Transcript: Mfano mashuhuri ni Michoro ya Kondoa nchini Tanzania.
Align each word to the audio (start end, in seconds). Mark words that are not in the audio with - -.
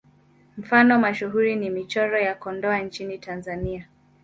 Mfano 0.57 0.99
mashuhuri 0.99 1.55
ni 1.55 1.69
Michoro 1.69 2.19
ya 2.19 2.35
Kondoa 2.35 2.79
nchini 2.79 3.17
Tanzania. 3.17 3.87